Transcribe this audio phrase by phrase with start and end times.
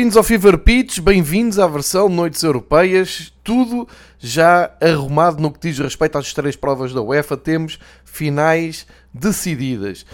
[0.00, 3.86] Bem-vindos ao Fever Pitch, bem-vindos à versão Noites Europeias, tudo
[4.18, 10.06] já arrumado no que diz respeito às três provas da UEFA, temos finais decididas.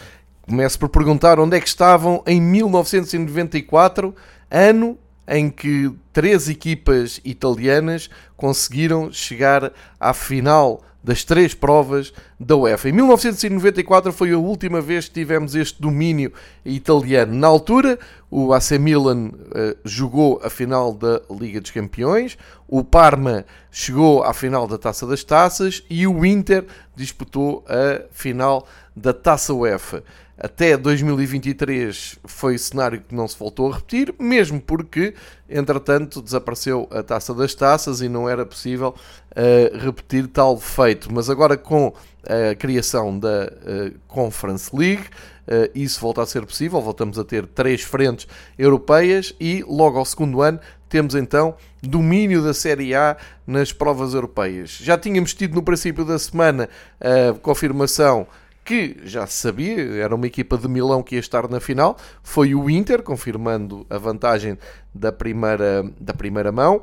[0.42, 4.12] Começo por perguntar onde é que estavam em 1994,
[4.50, 4.98] ano
[5.28, 12.88] em que três equipas italianas conseguiram chegar à final das três provas da UEFA.
[12.88, 16.32] Em 1994 foi a última vez que tivemos este domínio
[16.64, 17.32] italiano.
[17.32, 17.96] Na altura,
[18.28, 24.34] o AC Milan uh, jogou a final da Liga dos Campeões, o Parma chegou à
[24.34, 26.64] final da Taça das Taças e o Inter
[26.96, 30.02] disputou a final da Taça UEFA
[30.38, 35.14] até 2023 foi cenário que não se voltou a repetir, mesmo porque,
[35.48, 38.94] entretanto, desapareceu a taça das taças e não era possível
[39.30, 41.12] uh, repetir tal feito.
[41.12, 45.04] Mas agora, com a criação da uh, Conference League,
[45.48, 46.82] uh, isso volta a ser possível.
[46.82, 48.28] Voltamos a ter três frentes
[48.58, 54.78] europeias e, logo ao segundo ano, temos então domínio da Série A nas provas europeias.
[54.82, 56.68] Já tínhamos tido no princípio da semana
[57.00, 58.26] a confirmação
[58.66, 62.52] que já se sabia, era uma equipa de Milão que ia estar na final, foi
[62.52, 64.58] o Inter, confirmando a vantagem
[64.92, 66.82] da primeira, da primeira mão.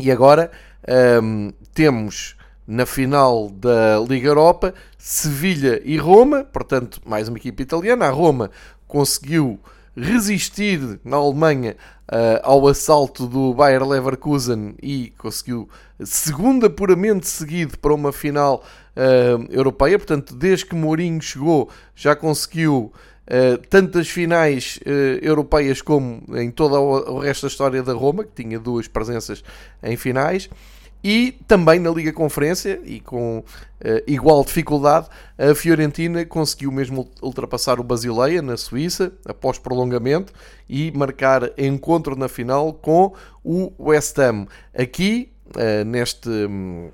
[0.00, 0.50] E agora
[1.22, 8.06] um, temos na final da Liga Europa Sevilha e Roma, portanto, mais uma equipa italiana.
[8.06, 8.50] A Roma
[8.88, 9.60] conseguiu
[9.96, 11.76] resistir na Alemanha
[12.10, 15.68] uh, ao assalto do Bayer Leverkusen e conseguiu
[16.00, 18.64] segundo apuramento seguido para uma final
[18.98, 19.98] uh, europeia.
[19.98, 22.92] Portanto, desde que Mourinho chegou, já conseguiu
[23.26, 24.80] uh, tantas finais
[25.22, 29.42] europeias como em todo o resto da história da Roma, que tinha duas presenças
[29.82, 30.50] em finais.
[31.02, 33.44] E também na Liga Conferência, e com uh,
[34.06, 35.08] igual dificuldade,
[35.38, 40.32] a Fiorentina conseguiu mesmo ultrapassar o Basileia na Suíça, após prolongamento,
[40.68, 43.14] e marcar encontro na final com
[43.44, 44.46] o West Ham.
[44.76, 46.90] Aqui, uh, neste, um,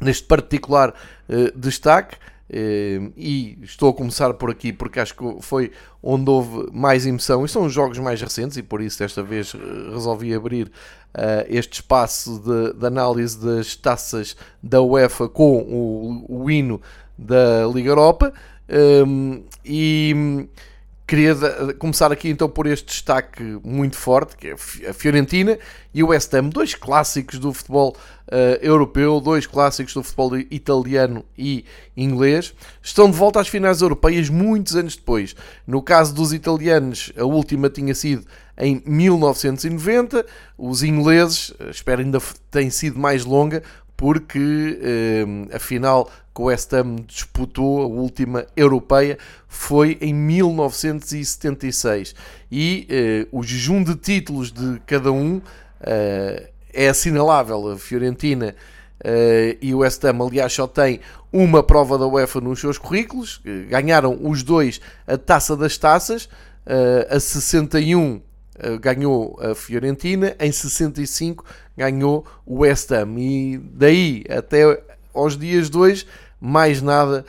[0.00, 0.94] neste particular
[1.28, 2.16] uh, destaque,
[2.50, 5.72] Ehm, e estou a começar por aqui porque acho que foi
[6.02, 9.54] onde houve mais emoção e são os jogos mais recentes e por isso desta vez
[9.54, 16.42] eh, resolvi abrir uh, este espaço de, de, análise das taças da UEFA com o,
[16.42, 16.82] o hino
[17.16, 18.32] da Liga Europa
[18.68, 20.46] um, ehm, e
[21.06, 21.34] Queria
[21.78, 25.58] começar aqui então por este destaque muito forte, que é a Fiorentina
[25.92, 27.94] e o West Ham, dois clássicos do futebol
[28.28, 34.30] uh, europeu, dois clássicos do futebol italiano e inglês, estão de volta às finais europeias
[34.30, 35.36] muitos anos depois.
[35.66, 38.24] No caso dos italianos, a última tinha sido
[38.56, 40.24] em 1990,
[40.56, 42.18] os ingleses, eh, espero ainda
[42.50, 43.62] tem sido mais longa,
[43.96, 49.16] porque uh, a final que o West Ham disputou, a última europeia,
[49.46, 52.14] foi em 1976.
[52.50, 55.42] E uh, o jejum de títulos de cada um uh,
[56.72, 57.70] é assinalável.
[57.70, 58.56] A Fiorentina
[59.00, 60.98] uh, e o West Ham, aliás, só têm
[61.32, 63.40] uma prova da UEFA nos seus currículos.
[63.68, 66.28] Ganharam os dois a taça das taças.
[67.08, 68.20] a 61
[68.80, 71.44] ganhou a Fiorentina, em 65
[71.76, 73.18] ganhou o West Ham.
[73.18, 74.80] E daí até
[75.12, 76.06] aos dias de hoje
[76.40, 77.24] mais nada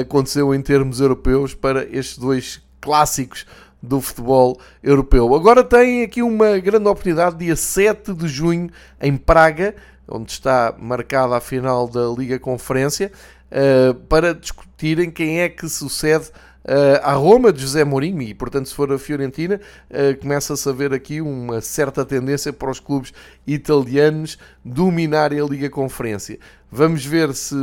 [0.00, 3.46] aconteceu em termos europeus para estes dois clássicos
[3.82, 5.34] do futebol europeu.
[5.34, 8.70] Agora tem aqui uma grande oportunidade, dia 7 de junho,
[9.00, 9.74] em Praga,
[10.06, 13.10] onde está marcada a final da Liga Conferência,
[13.50, 16.30] eh, para discutirem quem é que sucede
[16.64, 19.60] uh, à Roma de José Mourinho e, portanto, se for a Fiorentina,
[19.90, 23.12] uh, começa-se a ver aqui uma certa tendência para os clubes
[23.46, 26.38] italianos dominarem a Liga Conferência.
[26.70, 27.56] Vamos ver se,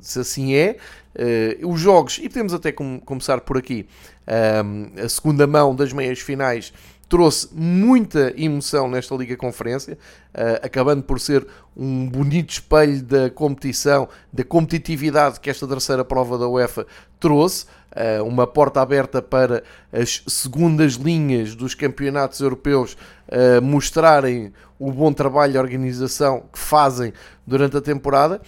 [0.00, 0.76] se assim é.
[1.14, 3.86] Uh, os jogos, e podemos até com, começar por aqui,
[4.26, 6.72] a segunda mão das meias finais
[7.08, 9.96] trouxe muita emoção nesta Liga Conferência,
[10.34, 16.36] uh, acabando por ser um bonito espelho da competição, da competitividade que esta terceira prova
[16.36, 16.86] da UEFA
[17.20, 19.62] trouxe, uh, uma porta aberta para
[19.92, 22.96] as segundas linhas dos campeonatos europeus
[23.28, 27.12] uh, mostrarem o bom trabalho e organização que fazem
[27.46, 28.42] durante a temporada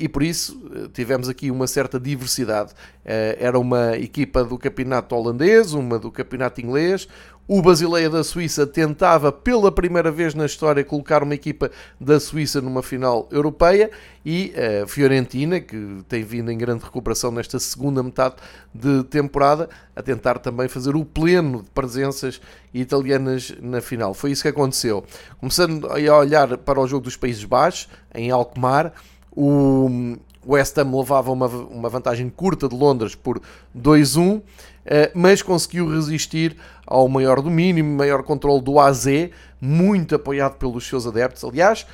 [0.00, 0.60] e por isso
[0.92, 2.72] tivemos aqui uma certa diversidade.
[3.04, 7.06] Era uma equipa do campeonato holandês, uma do campeonato inglês,
[7.52, 11.68] o Basileia da Suíça tentava pela primeira vez na história colocar uma equipa
[12.00, 13.90] da Suíça numa final europeia
[14.24, 18.36] e a Fiorentina, que tem vindo em grande recuperação nesta segunda metade
[18.72, 22.40] de temporada, a tentar também fazer o pleno de presenças
[22.72, 24.14] italianas na final.
[24.14, 25.04] Foi isso que aconteceu.
[25.40, 28.92] Começando a olhar para o jogo dos Países Baixos, em Alkmaar,
[29.32, 33.40] o, o West Ham levava uma, uma vantagem curta de Londres por
[33.76, 34.42] 2-1,
[35.14, 36.56] mas conseguiu resistir
[36.86, 39.06] ao maior domínio, maior controle do AZ,
[39.60, 41.44] muito apoiado pelos seus adeptos.
[41.44, 41.86] Aliás,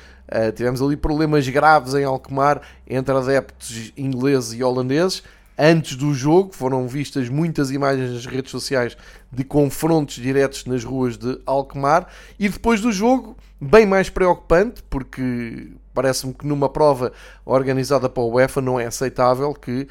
[0.55, 5.23] tivemos ali problemas graves em Alkmaar entre adeptos ingleses e holandeses
[5.57, 6.53] antes do jogo.
[6.53, 8.95] Foram vistas muitas imagens nas redes sociais
[9.31, 12.07] de confrontos diretos nas ruas de Alkmaar.
[12.39, 17.11] E depois do jogo, bem mais preocupante, porque parece-me que numa prova
[17.43, 19.87] organizada para a UEFA não é aceitável que uh,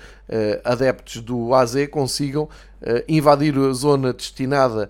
[0.64, 4.88] adeptos do AZ consigam uh, invadir a zona destinada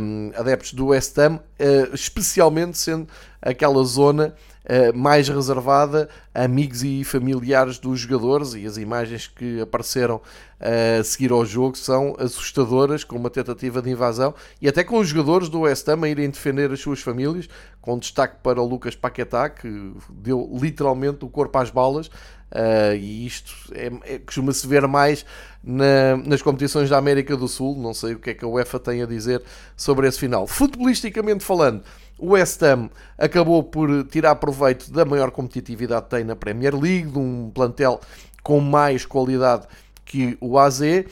[0.00, 3.06] um, eh, adeptos do West Ham, uh, especialmente sendo
[3.42, 4.34] aquela zona
[4.68, 10.20] eh, mais reservada a amigos e familiares dos jogadores e as imagens que apareceram
[10.60, 15.08] a seguir ao jogo são assustadoras, com uma tentativa de invasão e até com os
[15.08, 17.48] jogadores do West Ham a irem defender as suas famílias,
[17.80, 22.08] com destaque para o Lucas Paquetá, que deu literalmente o corpo às balas.
[22.50, 25.24] Uh, e isto é, é costuma-se ver mais
[25.62, 27.76] na, nas competições da América do Sul.
[27.76, 29.42] Não sei o que é que a UEFA tem a dizer
[29.76, 30.46] sobre esse final.
[30.46, 31.82] Futebolisticamente falando,
[32.18, 37.10] o West Ham acabou por tirar proveito da maior competitividade que tem na Premier League,
[37.10, 38.00] de um plantel
[38.42, 39.66] com mais qualidade
[40.04, 40.80] que o AZ.
[40.80, 41.06] De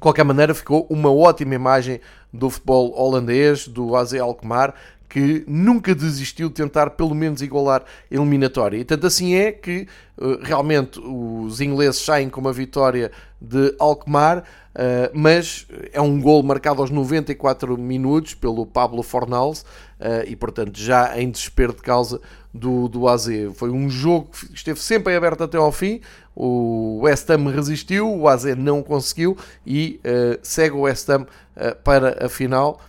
[0.00, 2.00] qualquer maneira, ficou uma ótima imagem
[2.32, 4.74] do futebol holandês, do AZ Alkmaar,
[5.08, 8.76] que nunca desistiu de tentar pelo menos igualar a eliminatória.
[8.76, 9.86] E tanto assim é que
[10.18, 13.10] uh, realmente os ingleses saem com uma vitória
[13.40, 14.44] de Alkmaar,
[14.78, 20.78] uh, mas é um gol marcado aos 94 minutos pelo Pablo Fornals uh, e, portanto,
[20.78, 22.20] já em desespero de causa
[22.54, 23.26] do, do AZ.
[23.54, 26.00] Foi um jogo que esteve sempre aberto até ao fim.
[26.34, 29.36] O West Ham resistiu, o AZ não conseguiu
[29.66, 30.00] e
[30.40, 31.26] segue o West Ham
[31.82, 32.87] para a final eh,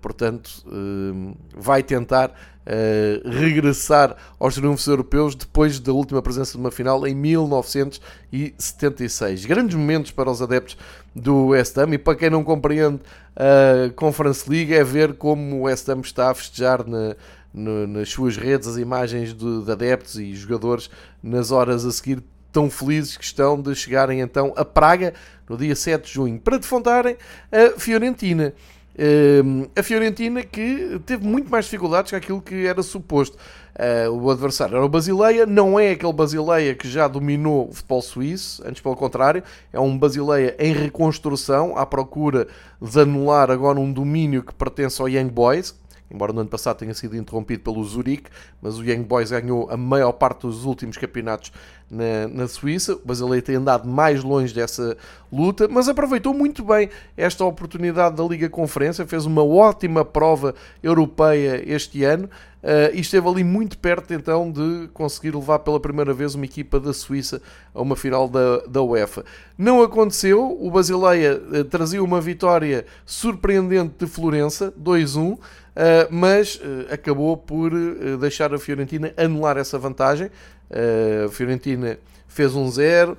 [0.00, 2.34] portanto, eh, vai tentar
[2.70, 9.46] eh, regressar aos triunfos europeus depois da última presença de uma final em 1976.
[9.46, 10.76] Grandes momentos para os adeptos
[11.14, 13.00] do West Ham e para quem não compreende
[13.34, 17.16] a Conference League é ver como o West Ham está a festejar na,
[17.54, 20.90] na, nas suas redes as imagens de, de adeptos e jogadores
[21.22, 22.22] nas horas a seguir
[22.52, 25.12] tão felizes que estão de chegarem então a Praga
[25.48, 27.16] no dia 7 de junho para defrontarem
[27.50, 28.52] a Fiorentina.
[28.98, 33.36] Uh, a Fiorentina que teve muito mais dificuldades que aquilo que era suposto.
[33.78, 38.02] Uh, o adversário era o Basileia, não é aquele Basileia que já dominou o futebol
[38.02, 42.48] suíço, antes pelo contrário, é um Basileia em reconstrução, à procura
[42.82, 45.76] de anular agora um domínio que pertence ao Young Boys,
[46.10, 49.76] embora no ano passado tenha sido interrompido pelo Zurique, mas o Young Boys ganhou a
[49.76, 51.52] maior parte dos últimos campeonatos
[51.90, 52.94] na, na Suíça.
[52.94, 54.96] O Basileia tem andado mais longe dessa
[55.32, 61.62] luta, mas aproveitou muito bem esta oportunidade da Liga Conferência, fez uma ótima prova europeia
[61.66, 62.28] este ano.
[62.60, 66.80] Uh, e esteve ali muito perto então de conseguir levar pela primeira vez uma equipa
[66.80, 67.40] da Suíça
[67.72, 69.24] a uma final da, da UEFA.
[69.56, 75.67] Não aconteceu, o Basileia uh, trazia uma vitória surpreendente de Florença, 2-1, Uh,
[76.10, 80.30] mas uh, acabou por uh, deixar a Fiorentina anular essa vantagem.
[80.70, 83.16] a Fiorentina fez um zero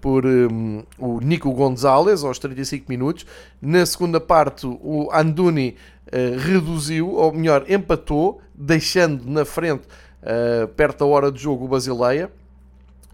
[0.00, 3.26] por um, o Nico Gonzalez aos 35 minutos.
[3.62, 5.76] Na segunda parte, o Anduni
[6.44, 9.84] reduziu, ou melhor, empatou, deixando na frente,
[10.76, 12.30] perto da hora de jogo, o Basileia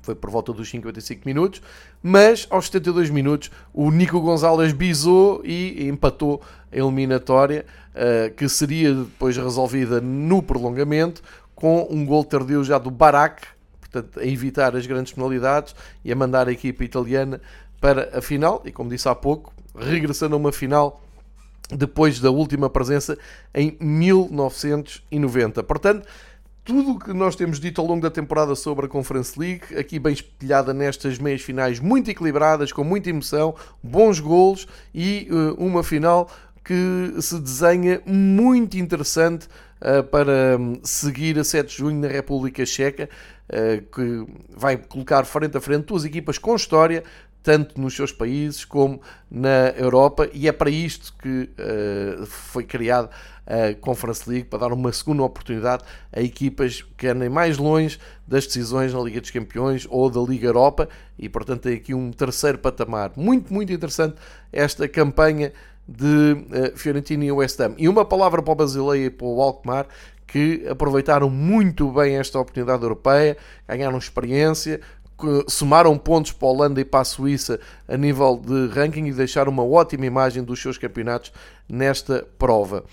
[0.07, 1.61] foi por volta dos 55 minutos,
[2.01, 6.41] mas aos 72 minutos o Nico Gonzalez bisou e empatou
[6.73, 11.23] a eliminatória, uh, que seria depois resolvida no prolongamento,
[11.55, 13.43] com um gol tardio já do Barak,
[13.81, 17.41] portanto, a evitar as grandes penalidades e a mandar a equipa italiana
[17.81, 21.03] para a final, e como disse há pouco, regressando a uma final
[21.71, 23.19] depois da última presença
[23.53, 25.65] em 1990.
[25.65, 26.07] Portanto,
[26.67, 30.01] tudo o que nós temos dito ao longo da temporada sobre a Conference League, aqui
[30.01, 35.85] bem espelhada nestas meias finais muito equilibradas, com muita emoção, bons golos e uh, uma
[35.85, 36.29] final
[36.65, 39.47] que se desenha muito interessante
[39.81, 43.09] uh, para um, seguir a 7 de junho na República Checa,
[43.49, 47.05] uh, que vai colocar frente a frente duas equipas com história,
[47.47, 49.01] tanto nos seus países como
[49.31, 53.09] na Europa, e é para isto que uh, foi criado
[53.47, 58.49] a Conference League para dar uma segunda oportunidade a equipas que andem mais longe das
[58.49, 62.59] decisões na Liga dos Campeões ou da Liga Europa e, portanto, tem aqui um terceiro
[62.59, 63.13] patamar.
[63.15, 64.17] Muito, muito interessante
[64.53, 65.53] esta campanha
[65.87, 67.77] de uh, Fiorentina e West Ham.
[67.79, 69.87] E uma palavra para o Basileia e para o Alkmaar,
[70.27, 73.37] que aproveitaram muito bem esta oportunidade europeia,
[73.69, 74.81] ganharam experiência,
[75.49, 77.59] somaram pontos para a Holanda e para a Suíça
[77.89, 81.33] a nível de ranking e deixaram uma ótima imagem dos seus campeonatos
[81.69, 82.85] nesta prova.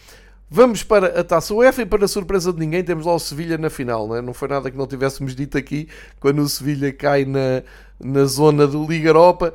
[0.55, 3.57] Vamos para a Taça UEFA e para a surpresa de ninguém temos lá o Sevilha
[3.57, 4.21] na final, não, é?
[4.21, 5.87] não foi nada que não tivéssemos dito aqui
[6.19, 7.63] quando o Sevilha cai na,
[7.99, 9.51] na zona do Liga Europa,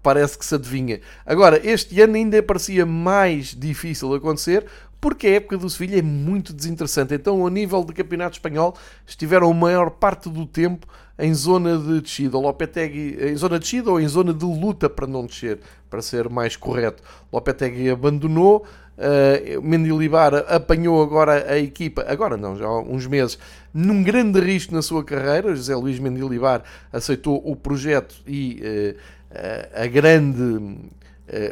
[0.00, 1.00] parece que se adivinha.
[1.26, 4.64] Agora, este ano ainda parecia mais difícil acontecer
[5.04, 7.12] porque a época do Sevilha é muito desinteressante.
[7.12, 8.74] Então, a nível de campeonato espanhol,
[9.06, 10.86] estiveram a maior parte do tempo
[11.18, 12.38] em zona de descida.
[12.38, 16.00] O Lopetegui em zona de descida ou em zona de luta para não descer, para
[16.00, 17.02] ser mais correto.
[17.30, 18.64] Lopetegui abandonou.
[18.96, 23.36] Uh, Mendilibar apanhou agora a equipa, agora não, já há uns meses,
[23.74, 25.54] num grande risco na sua carreira.
[25.54, 28.96] José Luís Mendilibar aceitou o projeto e
[29.34, 30.78] uh, a grande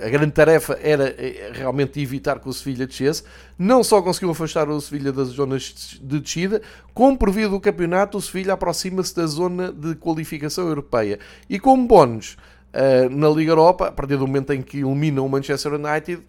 [0.05, 1.15] a grande tarefa era
[1.53, 3.25] realmente evitar que o Sevilha descesse.
[3.59, 6.61] Não só conseguiu afastar o Sevilha das zonas de descida,
[6.93, 11.19] como por via do campeonato, o Sevilha aproxima-se da zona de qualificação europeia.
[11.49, 12.37] E como bónus,
[12.75, 16.23] Uh, na Liga Europa, a partir do momento em que elimina o Manchester United,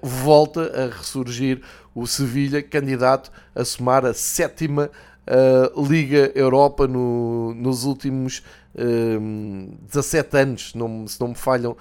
[0.00, 4.88] volta a ressurgir o Sevilha, candidato a somar a sétima
[5.76, 8.42] Liga Europa no, nos últimos
[8.74, 11.76] 17 anos, não, se não me falham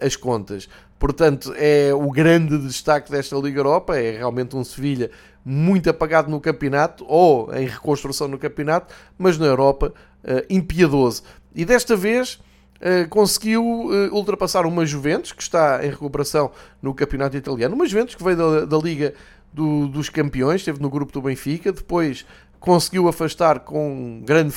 [0.00, 0.68] as contas.
[0.98, 5.10] Portanto, é o grande destaque desta Liga Europa, é realmente um Sevilha
[5.44, 9.92] muito apagado no campeonato, ou em reconstrução no campeonato, mas na Europa
[10.50, 11.22] impiedoso.
[11.54, 12.38] E desta vez
[12.76, 13.64] Uh, conseguiu
[14.12, 16.50] ultrapassar uma Juventus que está em recuperação
[16.82, 19.14] no campeonato italiano, uma Juventus que veio da, da Liga
[19.50, 22.26] do, dos Campeões, esteve no grupo do Benfica, depois
[22.60, 24.54] conseguiu afastar com grande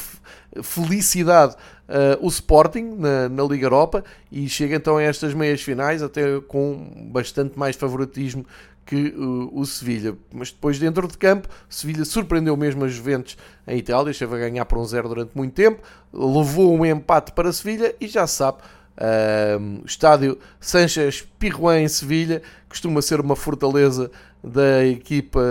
[0.62, 1.56] felicidade
[1.88, 6.40] uh, o Sporting na, na, Liga Europa e chega então a estas meias finais até
[6.42, 8.46] com bastante mais favoritismo
[8.86, 10.16] que uh, o Sevilha.
[10.34, 13.38] Mas depois, dentro de campo, o Sevilha surpreendeu mesmo a Juventus
[13.68, 17.52] em Itália, esteve a ganhar por um zero durante muito tempo, levou um empate para
[17.52, 18.60] Sevilha e já sabe.
[19.02, 24.12] Uh, estádio Sanchez Pirruin em Sevilha costuma ser uma fortaleza
[24.44, 25.42] da equipa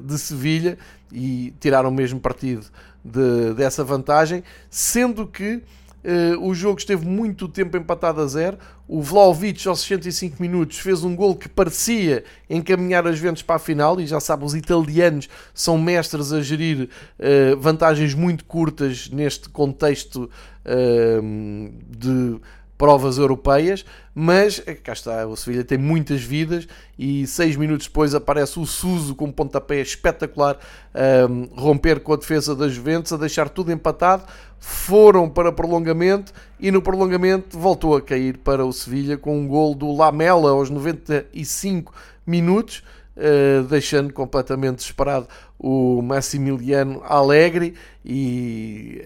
[0.00, 0.78] de Sevilha
[1.12, 2.66] e tiraram mesmo partido
[3.06, 5.62] de, dessa vantagem, sendo que
[6.06, 8.56] Uh, o jogo esteve muito tempo empatado a zero.
[8.86, 13.58] O Vlaovic, aos 65 minutos, fez um gol que parecia encaminhar as ventas para a
[13.58, 14.00] final.
[14.00, 20.30] E já sabe, os italianos são mestres a gerir uh, vantagens muito curtas neste contexto
[20.64, 22.40] uh, de
[22.76, 26.68] provas europeias, mas eh, cá está, o Sevilha tem muitas vidas
[26.98, 30.56] e seis minutos depois aparece o Suso com um pontapé espetacular
[30.94, 34.24] um, ehm, romper com a defesa das Juventus, a deixar tudo empatado,
[34.58, 39.74] foram para prolongamento e no prolongamento voltou a cair para o Sevilha com um gol
[39.74, 41.92] do Lamela aos 95
[42.26, 42.82] minutos,
[43.16, 45.28] uh, deixando completamente desesperado
[45.58, 49.04] o Massimiliano Alegre e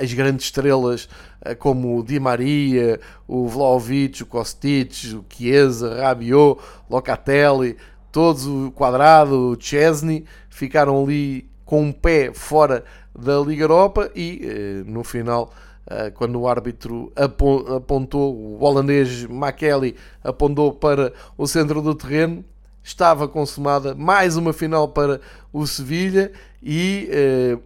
[0.00, 1.08] as grandes estrelas
[1.42, 7.76] eh, como o Di Maria, o Vlaovic, o Kostic, o Chiesa, Rabiot, Locatelli,
[8.10, 12.84] todos o Quadrado, o Chesney, ficaram ali com um pé fora
[13.16, 15.52] da Liga Europa e eh, no final
[15.86, 22.44] eh, quando o árbitro apontou, o holandês Makelly apontou para o centro do terreno,
[22.82, 25.20] estava consumada mais uma final para
[25.52, 27.08] o Sevilha e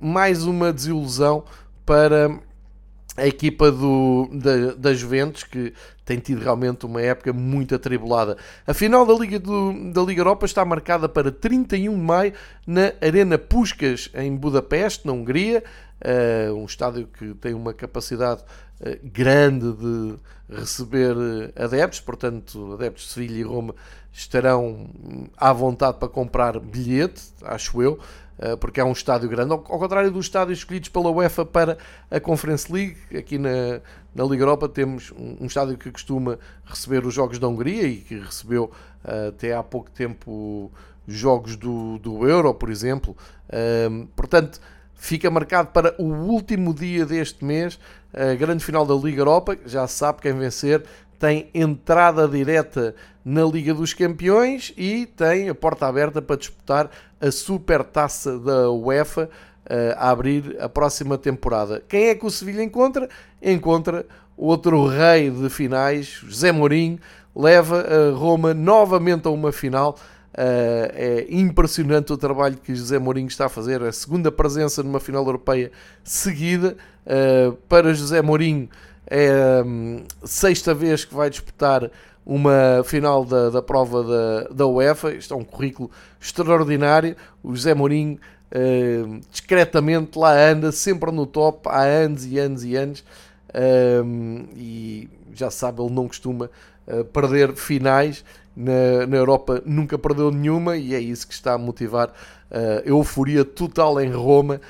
[0.00, 1.44] mais uma desilusão
[1.84, 2.38] para
[3.16, 5.74] a equipa do, da, da Juventus, que
[6.04, 8.36] tem tido realmente uma época muito atribulada.
[8.66, 12.32] A final da Liga, do, da Liga Europa está marcada para 31 de maio
[12.66, 15.62] na Arena Puskas, em Budapeste, na Hungria.
[16.04, 18.42] Uh, um estádio que tem uma capacidade
[18.80, 20.16] uh, grande de
[20.49, 23.73] receber uh, adeptos, portanto, adeptos de Sevilha e Roma
[24.12, 24.90] estarão
[25.37, 27.99] à vontade para comprar bilhete, acho eu.
[28.59, 31.78] Porque é um estádio grande, ao, contrário dos estádios escolhidos pela UEFA para
[32.11, 33.80] a Conference League, aqui na,
[34.12, 37.99] na Liga Europa temos um, um estádio que costuma receber os Jogos da Hungria e
[37.99, 38.73] que recebeu
[39.28, 40.73] até há pouco tempo
[41.06, 43.16] jogos do, do Euro, por exemplo.
[44.16, 44.61] Portanto,
[45.02, 47.76] fica marcado para o último dia deste mês,
[48.14, 50.85] a grande final da Liga Europa, já se sabe quem vencer
[51.18, 52.94] tem entrada direta
[53.25, 56.88] na Liga dos Campeões e tem a porta aberta para disputar
[57.21, 59.28] a Supertaça da UEFA
[59.66, 61.82] uh, a abrir a próxima temporada.
[61.88, 63.09] Quem é que o Sevilha encontra?
[63.40, 64.06] Encontra
[64.37, 66.99] outro rei de finais, José Mourinho,
[67.35, 69.97] leva a Roma novamente a uma final.
[70.34, 74.98] Uh, é impressionante o trabalho que José Mourinho está a fazer, a segunda presença numa
[74.98, 75.70] final europeia
[76.02, 76.76] seguida.
[77.06, 78.68] Uh, para José Mourinho,
[79.06, 81.90] é a hum, sexta vez que vai disputar
[82.24, 85.12] uma final da, da prova da, da UEFA.
[85.12, 87.16] Isto é um currículo extraordinário.
[87.42, 88.18] O José Mourinho
[88.52, 93.00] uh, discretamente lá anda, sempre no top, há anos e anos e anos.
[93.50, 96.48] Uh, e já sabe, ele não costuma
[96.86, 98.24] uh, perder finais.
[98.54, 102.12] Na, na, Europa nunca perdeu nenhuma e é isso que está a motivar
[102.50, 104.61] a euforia total em Roma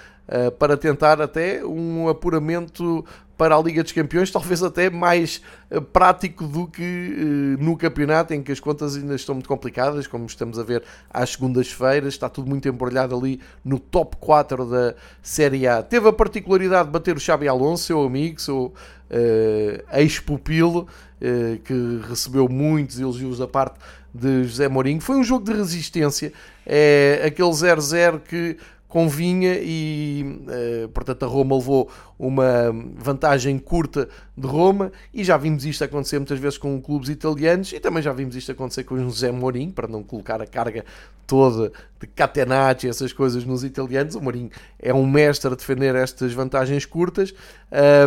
[0.59, 3.05] para tentar até um apuramento
[3.37, 8.35] para a Liga dos Campeões, talvez até mais uh, prático do que uh, no campeonato,
[8.35, 12.29] em que as contas ainda estão muito complicadas, como estamos a ver às segundas-feiras, está
[12.29, 15.83] tudo muito embrulhado ali no top 4 da Série A.
[15.83, 18.73] Teve a particularidade de bater o Xabi Alonso, seu amigo, seu
[19.11, 20.87] uh, ex-pupilo,
[21.65, 23.79] que recebeu muitos elogios da parte
[24.13, 25.01] de José Mourinho.
[25.01, 26.33] Foi um jogo de resistência,
[26.67, 28.57] é aquele 0-0 que
[28.93, 30.23] convinha e,
[30.85, 34.07] uh, portanto, a Roma levou uma vantagem curta
[34.37, 38.13] de Roma e já vimos isto acontecer muitas vezes com clubes italianos e também já
[38.13, 40.85] vimos isto acontecer com o José Mourinho, para não colocar a carga
[41.27, 44.15] toda de catenacci, essas coisas nos italianos.
[44.15, 47.33] O Mourinho é um mestre a defender estas vantagens curtas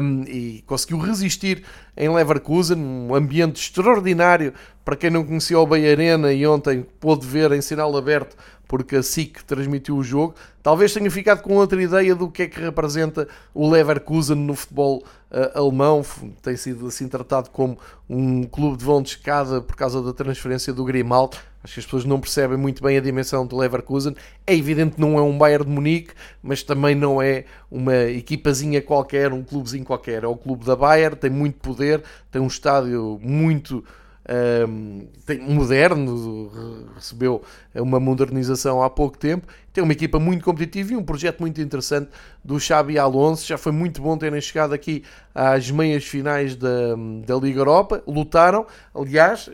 [0.02, 1.64] um, e conseguiu resistir
[1.96, 4.54] em Leverkusen, um ambiente extraordinário
[4.84, 8.36] para quem não conhecia o Bay Arena e ontem pôde ver em sinal aberto
[8.68, 10.36] porque a SIC transmitiu o jogo.
[10.62, 15.04] Talvez tenha ficado com outra ideia do que é que representa o Leverkusen no futebol
[15.32, 16.04] uh, alemão.
[16.42, 17.78] Tem sido assim tratado como
[18.10, 21.38] um clube de vão de escada por causa da transferência do Grimaldo.
[21.66, 24.16] Acho que as pessoas não percebem muito bem a dimensão do Leverkusen.
[24.46, 28.84] É evidente que não é um Bayern de Munique, mas também não é uma equipazinha
[28.84, 30.24] qualquer, um clubezinho qualquer.
[30.24, 33.84] É o clube da Bayern, tem muito poder, tem um estádio muito
[34.30, 35.08] um,
[35.56, 36.52] moderno,
[36.94, 37.42] recebeu
[37.74, 42.12] uma modernização há pouco tempo, tem uma equipa muito competitiva e um projeto muito interessante
[42.44, 43.44] do Xabi Alonso.
[43.48, 45.04] Já foi muito bom terem chegado aqui
[45.34, 46.96] às meias finais da,
[47.26, 49.50] da Liga Europa, lutaram, aliás.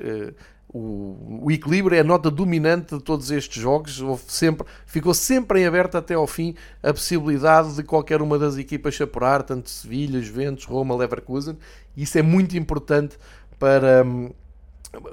[0.74, 4.00] O, o, equilíbrio é a nota dominante de todos estes jogos.
[4.02, 8.58] Houve sempre, ficou sempre em aberto até ao fim a possibilidade de qualquer uma das
[8.58, 11.58] equipas chapurar, tanto Sevilha, Juventus, Roma, Leverkusen.
[11.96, 13.18] Isso é muito importante
[13.60, 14.06] para,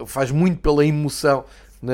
[0.07, 1.45] faz muito pela emoção
[1.83, 1.93] na,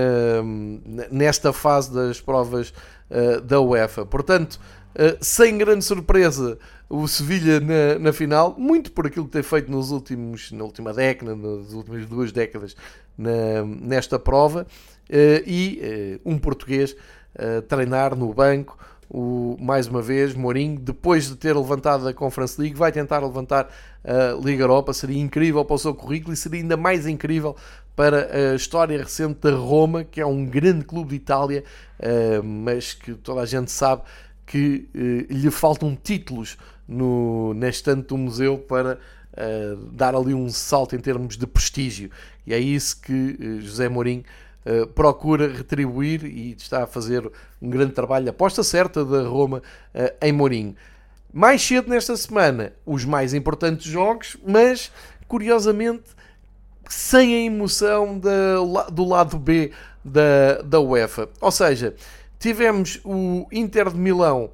[1.11, 2.73] nesta fase das provas
[3.11, 4.05] uh, da UEFA.
[4.05, 4.61] Portanto,
[4.95, 9.71] uh, sem grande surpresa, o Sevilha na, na, final, muito por aquilo que tem feito
[9.71, 12.77] nos últimos, na última década, nas últimas duas décadas
[13.17, 15.15] na, nesta prova, uh,
[15.47, 16.97] e um português
[17.69, 18.79] treinar no banco
[19.11, 23.69] o, mais uma vez, Mourinho, depois de ter levantado a Conference League, vai tentar levantar
[24.05, 24.93] a Liga Europa.
[24.93, 27.57] Seria incrível para o seu currículo e seria ainda mais incrível
[27.95, 31.63] para a história recente da Roma, que é um grande clube de Itália,
[32.01, 34.03] eh, mas que toda a gente sabe
[34.47, 38.99] que eh, lhe faltam títulos no, na estante do museu para
[39.33, 42.11] uh, dar ali um salto em termos de prestígio.
[42.47, 44.25] E é isso que uh, José Mourinho
[44.95, 47.31] procura retribuir e está a fazer
[47.61, 48.31] um grande trabalho.
[48.31, 49.63] Aposta certa da Roma
[50.23, 50.75] em Mourinho.
[51.31, 54.91] Mais cedo nesta semana, os mais importantes jogos, mas
[55.29, 56.05] curiosamente
[56.89, 59.73] sem a emoção da, do lado B
[60.05, 61.29] da, da UEFA.
[61.41, 61.95] Ou seja,
[62.39, 64.51] tivemos o Inter de Milão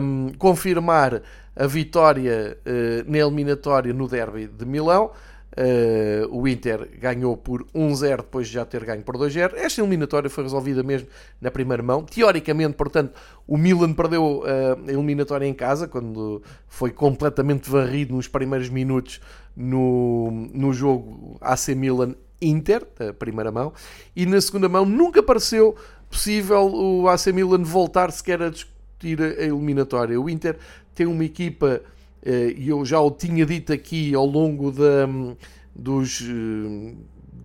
[0.00, 1.22] um, confirmar
[1.56, 5.10] a vitória uh, na eliminatória no Derby de Milão.
[5.50, 9.54] Uh, o Inter ganhou por 1-0 depois de já ter ganho por 2-0.
[9.56, 11.08] Esta eliminatória foi resolvida mesmo
[11.40, 12.04] na primeira mão.
[12.04, 13.12] Teoricamente, portanto,
[13.48, 19.20] o Milan perdeu uh, a eliminatória em casa quando foi completamente varrido nos primeiros minutos
[19.56, 23.72] no, no jogo AC Milan Inter, da primeira mão,
[24.16, 25.76] e na segunda mão nunca pareceu
[26.10, 30.20] possível o AC Milan voltar sequer a discutir a eliminatória.
[30.20, 30.58] O Inter
[30.94, 31.80] tem uma equipa,
[32.22, 35.08] eh, e eu já o tinha dito aqui ao longo da,
[35.74, 36.94] dos, eh,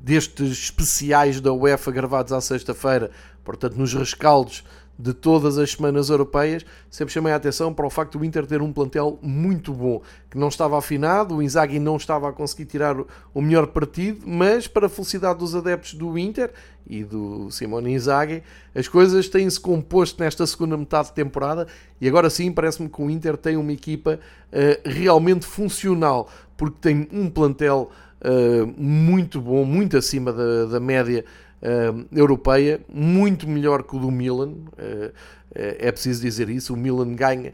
[0.04, 3.12] destes especiais da UEFA gravados à sexta-feira,
[3.43, 4.63] portanto nos rescaldos
[4.97, 8.62] de todas as semanas europeias, sempre chamei a atenção para o facto do Inter ter
[8.62, 12.95] um plantel muito bom, que não estava afinado, o Inzaghi não estava a conseguir tirar
[13.34, 16.51] o melhor partido, mas para a felicidade dos adeptos do Inter
[16.88, 21.67] e do Simone Inzaghi, as coisas têm-se composto nesta segunda metade de temporada
[21.99, 24.19] e agora sim parece-me que o Inter tem uma equipa
[24.51, 27.89] uh, realmente funcional, porque tem um plantel
[28.21, 31.25] uh, muito bom, muito acima da, da média
[31.61, 34.49] uh, europeia, muito melhor que o do Milan.
[34.49, 35.11] Uh,
[35.57, 36.73] é preciso dizer isso.
[36.73, 37.53] O Milan ganha,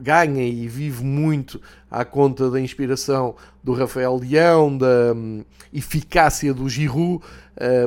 [0.00, 5.44] ganha e vive muito à conta da inspiração do Rafael Leão, da um,
[5.74, 7.20] eficácia do Giroud,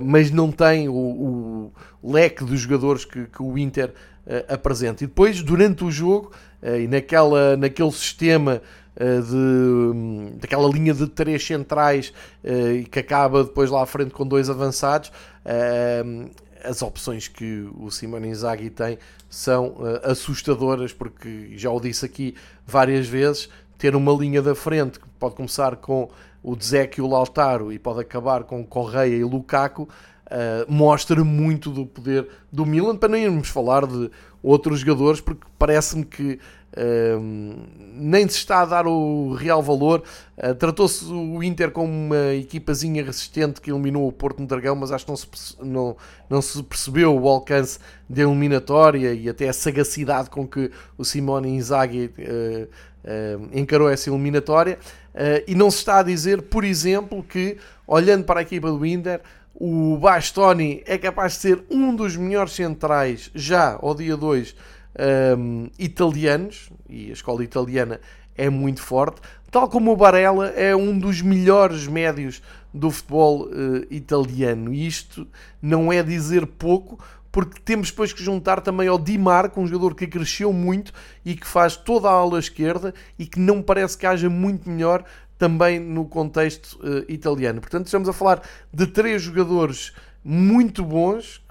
[0.02, 1.72] mas não tem o,
[2.04, 3.94] o leque de jogadores que, que o Inter
[4.50, 5.06] apresenta.
[5.06, 8.62] E depois, durante o jogo, e naquela, naquele sistema eh,
[9.00, 14.26] de, daquela linha de três centrais eh, e que acaba depois lá à frente com
[14.26, 15.12] dois avançados,
[15.44, 16.04] eh,
[16.64, 18.98] as opções que o Simone Inzaghi tem
[19.30, 25.08] são assustadoras, porque já o disse aqui várias vezes, ter uma linha da frente que
[25.20, 26.10] pode começar com
[26.42, 29.90] o Dzek e o Lautaro e pode acabar com Correia e Lukaku,
[30.34, 34.10] uh, mostra muito do poder do Milan, para não irmos falar de
[34.42, 36.40] outros jogadores, porque parece-me que
[36.74, 37.60] uh,
[37.96, 40.04] nem se está a dar o real valor.
[40.38, 44.92] Uh, Tratou-se o Inter como uma equipazinha resistente que eliminou o Porto no Dragão, mas
[44.92, 45.28] acho que não se,
[45.62, 45.96] não,
[46.30, 51.50] não se percebeu o alcance da eliminatória e até a sagacidade com que o Simone
[51.50, 52.12] Inzaghi
[53.52, 54.78] encarou essa eliminatória.
[55.46, 59.22] e não se está a dizer, por exemplo, que olhando para a equipa do Inter
[59.54, 64.56] o Bastoni é capaz de ser um dos melhores centrais já ao dia 2
[65.38, 68.00] um, italianos, e a escola italiana
[68.36, 72.42] é muito forte, tal como o Barella é um dos melhores médios
[72.74, 74.74] do futebol uh, italiano.
[74.74, 75.28] E isto
[75.62, 76.98] não é dizer pouco,
[77.32, 80.92] porque temos depois que juntar também ao Di Marco, um jogador que cresceu muito
[81.24, 85.04] e que faz toda a ala esquerda e que não parece que haja muito melhor
[85.38, 87.60] também no contexto uh, italiano.
[87.60, 88.42] Portanto, estamos a falar
[88.72, 89.94] de três jogadores
[90.24, 91.44] muito bons,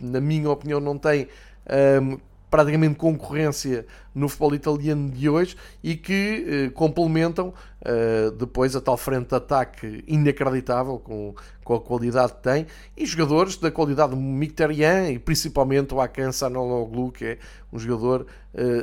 [0.00, 1.28] na minha opinião, não têm um,
[1.68, 2.18] ehm,
[2.50, 8.96] praticamente concorrência no futebol italiano de hoje e que uh, complementam uh, depois a tal
[8.96, 15.10] frente de ataque inacreditável com, com a qualidade que tem e jogadores da qualidade Mkhitaryan
[15.10, 17.38] e principalmente o Akan Sanoglu que é
[17.72, 18.26] um jogador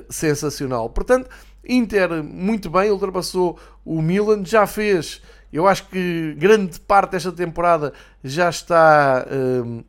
[0.10, 0.90] sensacional.
[0.90, 1.28] Portanto,
[1.68, 7.94] Inter muito bem, ultrapassou o Milan, já fez, eu acho que grande parte desta temporada
[8.24, 9.84] já está uh,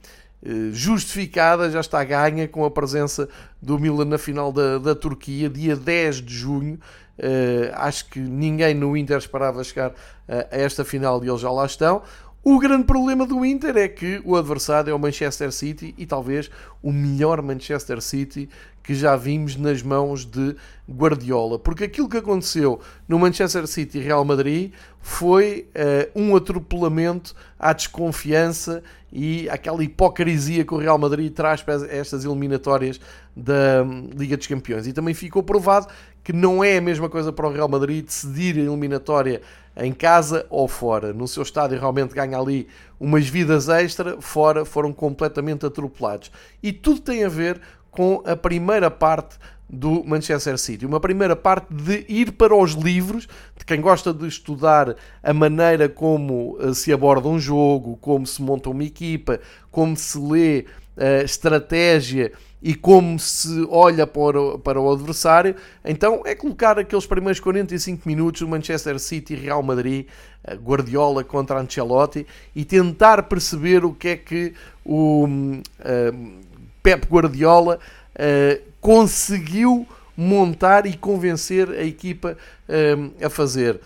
[0.72, 3.28] justificada, já está ganha com a presença
[3.60, 6.78] do Milan na final da, da Turquia, dia 10 de junho.
[7.18, 9.92] Uh, acho que ninguém no Inter esperava chegar
[10.28, 12.02] a esta final e eles já lá estão.
[12.48, 16.48] O grande problema do Inter é que o adversário é o Manchester City e talvez
[16.80, 18.48] o melhor Manchester City
[18.84, 20.54] que já vimos nas mãos de
[20.88, 21.58] Guardiola.
[21.58, 27.72] Porque aquilo que aconteceu no Manchester City e Real Madrid foi uh, um atropelamento à
[27.72, 28.80] desconfiança
[29.12, 33.00] e aquela hipocrisia que o Real Madrid traz para estas eliminatórias
[33.34, 34.86] da hum, Liga dos Campeões.
[34.86, 35.88] E também ficou provado
[36.26, 39.40] que não é a mesma coisa para o Real Madrid decidir a eliminatória
[39.76, 41.12] em casa ou fora.
[41.12, 42.66] No seu estádio realmente ganha ali
[42.98, 46.32] umas vidas extra, fora foram completamente atropelados.
[46.60, 47.60] E tudo tem a ver
[47.92, 49.38] com a primeira parte
[49.70, 50.84] do Manchester City.
[50.84, 55.88] Uma primeira parte de ir para os livros, de quem gosta de estudar a maneira
[55.88, 59.38] como eh, se aborda um jogo, como se monta uma equipa,
[59.70, 60.64] como se lê
[60.96, 62.32] a eh, estratégia
[62.66, 68.02] e como se olha para o, para o adversário, então é colocar aqueles primeiros 45
[68.04, 70.08] minutos do Manchester City Real Madrid,
[70.42, 72.26] eh, Guardiola contra Ancelotti,
[72.56, 74.52] e tentar perceber o que é que
[74.84, 75.26] o.
[75.28, 76.46] Uh,
[76.82, 82.36] Pep Guardiola uh, conseguiu montar e convencer a equipa
[82.68, 83.80] uh, a fazer.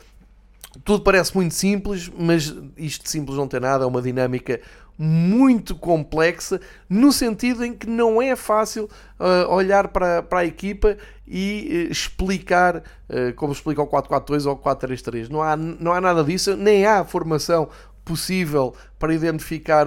[0.85, 4.59] Tudo parece muito simples, mas isto simples não tem nada, é uma dinâmica
[5.03, 8.85] muito complexa, no sentido em que não é fácil
[9.19, 10.95] uh, olhar para, para a equipa
[11.27, 15.31] e uh, explicar, uh, como explica o 4-4-2 ou o 4-3-3.
[15.31, 17.71] Não há, não há nada disso, nem há formação
[18.05, 19.87] possível para identificar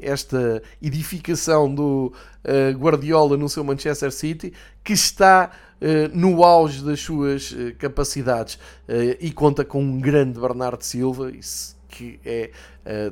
[0.00, 2.12] esta edificação do
[2.76, 5.50] Guardiola no seu Manchester City, que está
[6.12, 8.58] no auge das suas capacidades
[9.20, 11.30] e conta com um grande Bernardo Silva,
[12.02, 12.50] que é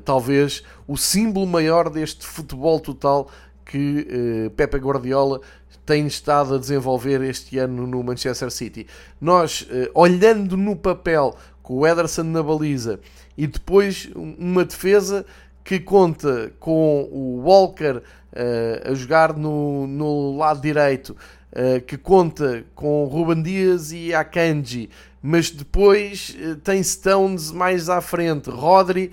[0.05, 3.31] talvez o símbolo maior deste futebol total
[3.65, 5.41] que Pepe Guardiola
[5.87, 8.87] tem estado a desenvolver este ano no Manchester City.
[9.21, 12.99] Nós, olhando no papel com o Ederson na baliza
[13.39, 15.25] e depois uma defesa
[15.71, 21.17] que conta com o Walker uh, a jogar no, no lado direito,
[21.53, 24.91] uh, que conta com Ruben Dias e Akanji,
[25.23, 29.13] mas depois uh, tem Stones mais à frente, Rodri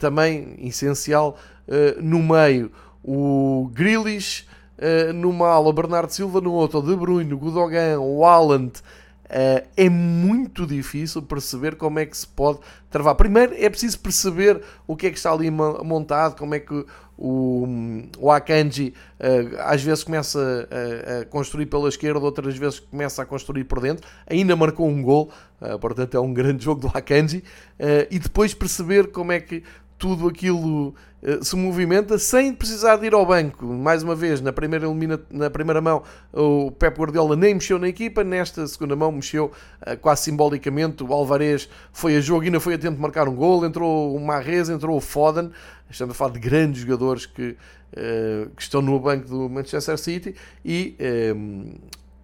[0.00, 1.36] também essencial
[2.00, 2.70] no meio,
[3.02, 4.46] o Grealish
[5.14, 8.72] numa ala, Bernardo Silva no outro, De Bruyne, Gudogan, o Haaland,
[9.24, 12.58] Uh, é muito difícil perceber como é que se pode
[12.90, 13.14] travar.
[13.14, 16.84] Primeiro é preciso perceber o que é que está ali montado, como é que
[17.16, 17.66] o,
[18.18, 23.26] o Akanji uh, às vezes começa a, a, construir pela esquerda, outras vezes começa a
[23.26, 24.06] construir por dentro.
[24.26, 27.42] Ainda marcou um gol, uh, portanto é um grande jogo do Akanji.
[28.10, 29.62] e depois perceber como é que
[29.98, 33.64] tudo aquilo uh, se movimenta sem precisar de ir ao banco.
[33.64, 36.02] Mais uma vez, na primeira, elimina, na primeira mão,
[36.32, 39.52] o Pep Guardiola nem mexeu na equipa, nesta segunda mão mexeu
[39.86, 41.02] uh, quase simbolicamente.
[41.02, 43.64] O Alvarez foi a jogo ainda foi a tempo de marcar um gol.
[43.64, 45.50] Entrou o Marrez, entrou o Foden.
[45.88, 47.56] Estamos a falar de grandes jogadores que,
[47.92, 50.96] uh, que estão no banco do Manchester City e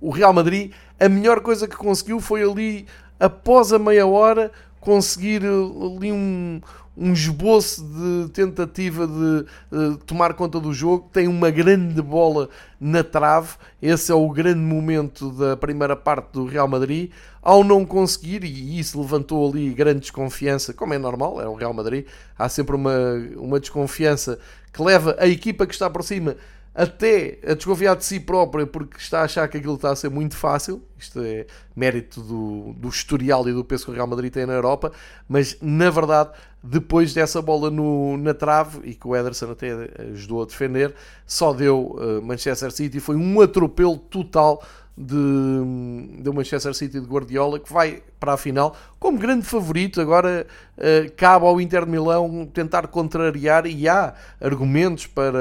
[0.00, 2.87] o Real Madrid, a melhor coisa que conseguiu foi ali
[3.18, 6.61] após a meia hora conseguir ali um,
[7.00, 13.02] um esboço de tentativa de, de tomar conta do jogo, tem uma grande bola na
[13.02, 17.10] trave, esse é o grande momento da primeira parte do Real Madrid,
[17.40, 21.72] ao não conseguir, e isso levantou ali grande desconfiança, como é normal, é o Real
[21.72, 22.04] Madrid,
[22.38, 22.94] há sempre uma,
[23.36, 24.38] uma desconfiança
[24.70, 26.36] que leva a equipa que está por cima
[26.74, 30.08] até a desconfiar de si própria porque está a achar que aquilo está a ser
[30.08, 30.82] muito fácil.
[30.98, 34.52] Isto é mérito do, do historial e do peso que o Real Madrid tem na
[34.52, 34.92] Europa,
[35.28, 36.30] mas na verdade,
[36.62, 39.73] depois dessa bola no, na trave e que o Ederson até
[40.12, 40.94] ajudou a defender,
[41.27, 43.01] só deu uh, Manchester City.
[43.01, 44.62] Foi um atropelo total
[44.96, 50.01] de, de Manchester City de Guardiola, que vai para a final como grande favorito.
[50.03, 50.46] Agora
[50.77, 55.38] uh, cabe ao Inter de Milão tentar contrariar e há argumentos para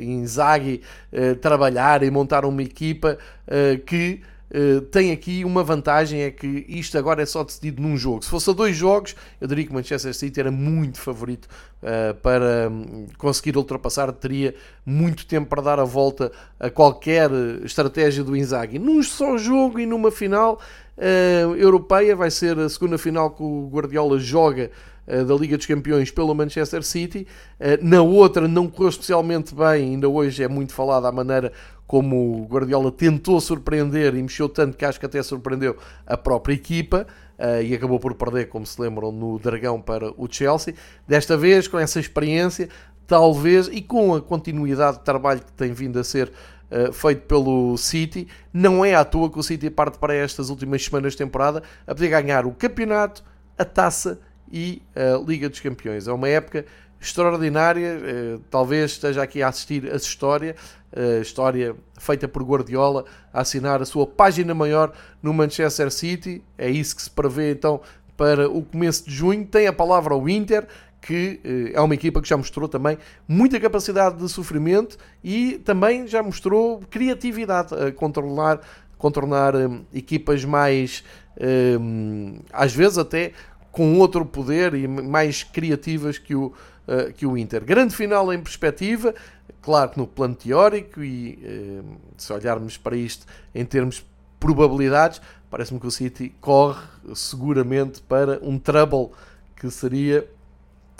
[0.00, 0.80] Inzaghi
[1.12, 3.18] uh, trabalhar e montar uma equipa
[3.86, 4.22] que
[4.54, 8.22] Uh, tem aqui uma vantagem: é que isto agora é só decidido num jogo.
[8.22, 11.48] Se fosse a dois jogos, eu diria que o Manchester City era muito favorito
[11.82, 14.12] uh, para um, conseguir ultrapassar.
[14.12, 14.54] Teria
[14.86, 17.32] muito tempo para dar a volta a qualquer
[17.64, 18.78] estratégia do Inzaghi.
[18.78, 20.60] Num só jogo e numa final
[20.98, 24.70] uh, europeia, vai ser a segunda final que o Guardiola joga
[25.06, 27.26] da Liga dos Campeões pelo Manchester City.
[27.82, 31.52] Na outra não correu especialmente bem, ainda hoje é muito falada a maneira
[31.86, 36.54] como o Guardiola tentou surpreender e mexeu tanto que acho que até surpreendeu a própria
[36.54, 37.06] equipa
[37.38, 40.74] uh, e acabou por perder, como se lembram, no Dragão para o Chelsea.
[41.06, 42.68] Desta vez, com essa experiência,
[43.06, 46.32] talvez, e com a continuidade de trabalho que tem vindo a ser
[46.70, 50.84] uh, feito pelo City, não é à toa que o City parte para estas últimas
[50.84, 53.22] semanas de temporada a poder ganhar o campeonato,
[53.58, 54.18] a taça
[54.50, 56.06] e a Liga dos Campeões.
[56.06, 56.64] É uma época
[57.00, 60.56] extraordinária, uh, talvez esteja aqui a assistir a história,
[60.96, 66.42] a história feita por Guardiola a assinar a sua página maior no Manchester City.
[66.56, 67.80] É isso que se prevê então
[68.16, 69.44] para o começo de junho.
[69.44, 70.66] Tem a palavra o Inter,
[71.00, 72.96] que eh, é uma equipa que já mostrou também
[73.28, 78.60] muita capacidade de sofrimento e também já mostrou criatividade a controlar,
[78.96, 79.54] contornar
[79.92, 81.04] equipas mais,
[82.52, 83.32] às vezes até
[83.74, 86.52] com outro poder e mais criativas que o,
[86.86, 87.64] uh, que o Inter.
[87.64, 89.14] Grande final em perspectiva,
[89.64, 91.82] Claro que no plano teórico e eh,
[92.18, 94.04] se olharmos para isto em termos de
[94.38, 96.82] probabilidades, parece-me que o City corre
[97.14, 99.08] seguramente para um trouble
[99.56, 100.28] que seria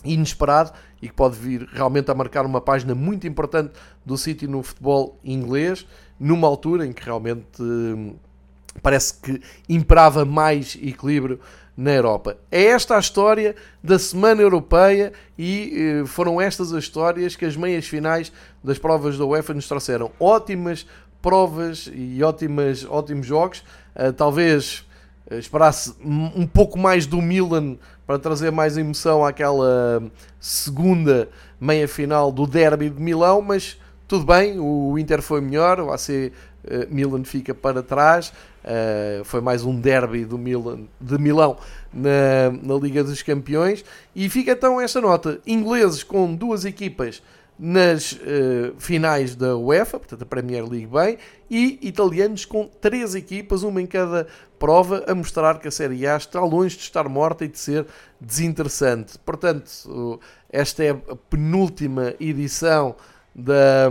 [0.03, 4.63] inesperado e que pode vir realmente a marcar uma página muito importante do City no
[4.63, 5.87] futebol inglês,
[6.19, 8.15] numa altura em que realmente eh,
[8.81, 11.39] parece que imperava mais equilíbrio
[11.77, 12.37] na Europa.
[12.51, 17.57] É esta a história da Semana Europeia e eh, foram estas as histórias que as
[17.57, 18.31] meias finais
[18.63, 20.11] das provas da UEFA nos trouxeram.
[20.21, 20.87] Ótimas
[21.25, 23.65] provas e ótimas, ótimos jogos.
[23.97, 24.87] Uh, talvez
[25.31, 30.03] uh, esperasse um pouco mais do Milan para trazer mais emoção àquela
[30.39, 35.91] segunda meia final do Derby de Milão, mas tudo bem, o Inter foi melhor, o
[35.91, 36.31] AC
[36.91, 38.31] Milan fica para trás.
[38.65, 40.39] Uh, foi mais um derby do
[40.99, 41.59] de Milão
[41.93, 43.85] na, na Liga dos Campeões.
[44.17, 47.23] E fica então esta nota: ingleses com duas equipas
[47.59, 53.63] nas uh, finais da UEFA, portanto a Premier League bem, e italianos com três equipas,
[53.63, 54.27] uma em cada
[54.59, 57.87] prova, a mostrar que a Série A está longe de estar morta e de ser
[58.21, 59.19] desinteressante.
[59.19, 60.19] Portanto,
[60.51, 62.97] esta é a penúltima edição
[63.35, 63.91] da,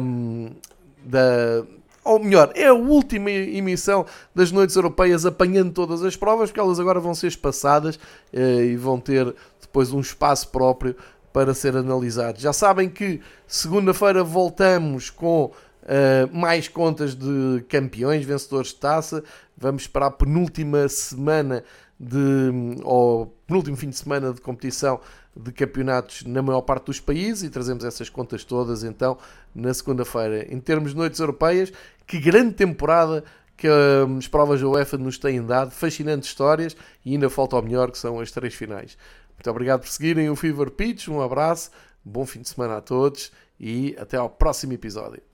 [1.06, 1.64] da
[2.04, 6.80] ou melhor, é a última emissão das noites europeias apanhando todas as provas, porque elas
[6.80, 8.00] agora vão ser espaçadas
[8.32, 10.96] eh, e vão ter depois um espaço próprio
[11.34, 12.42] para ser analisados.
[12.42, 19.24] Já sabem que segunda-feira voltamos com uh, mais contas de campeões, vencedores de taça.
[19.58, 21.64] Vamos para a penúltima semana
[22.00, 25.00] de, ou penúltimo fim de semana de competição
[25.36, 29.18] de campeonatos na maior parte dos países e trazemos essas contas todas então
[29.56, 30.46] na segunda-feira.
[30.54, 31.72] Em termos de noites europeias,
[32.06, 33.24] que grande temporada
[33.56, 36.76] que um, as provas da UEFA nos têm dado, fascinantes histórias.
[37.06, 38.98] E ainda falta o melhor que são as três finais.
[39.36, 41.72] Muito obrigado por seguirem o Fever Pitch, um abraço,
[42.04, 43.32] bom fim de semana a todos.
[43.60, 45.33] E até ao próximo episódio.